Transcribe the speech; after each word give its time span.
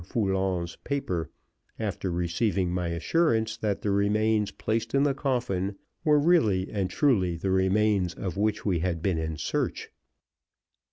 Foulon's 0.03 0.77
paper, 0.77 1.29
after 1.77 2.09
receiving 2.11 2.71
my 2.73 2.87
assurance 2.87 3.55
that 3.55 3.83
the 3.83 3.91
remains 3.91 4.49
placed 4.49 4.95
in 4.95 5.03
the 5.03 5.13
coffin 5.13 5.75
were 6.03 6.17
really 6.17 6.71
and 6.71 6.89
truly 6.89 7.35
the 7.37 7.51
remains 7.51 8.15
of 8.15 8.35
which 8.35 8.65
we 8.65 8.79
had 8.79 9.03
been 9.03 9.19
in 9.19 9.37
search. 9.37 9.91